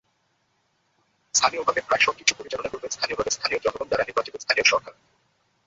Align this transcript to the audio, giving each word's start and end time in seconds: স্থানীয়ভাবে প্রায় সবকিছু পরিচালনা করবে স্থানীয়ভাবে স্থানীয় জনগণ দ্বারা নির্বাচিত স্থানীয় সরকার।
স্থানীয়ভাবে 1.33 1.81
প্রায় 1.81 2.03
সবকিছু 2.03 2.33
পরিচালনা 2.35 2.69
করবে 2.69 2.87
স্থানীয়ভাবে 2.91 3.31
স্থানীয় 3.31 3.59
জনগণ 3.59 3.87
দ্বারা 3.87 4.07
নির্বাচিত 4.07 4.35
স্থানীয় 4.37 4.65
সরকার। 4.65 4.93